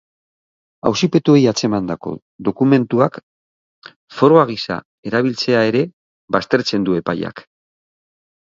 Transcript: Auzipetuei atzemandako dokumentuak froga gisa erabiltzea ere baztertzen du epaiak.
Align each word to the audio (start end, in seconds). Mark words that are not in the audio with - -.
Auzipetuei 0.89 1.41
atzemandako 1.51 2.13
dokumentuak 2.47 3.19
froga 4.21 4.47
gisa 4.53 4.79
erabiltzea 5.11 5.63
ere 5.73 5.85
baztertzen 6.39 6.89
du 6.89 7.01
epaiak. 7.03 7.47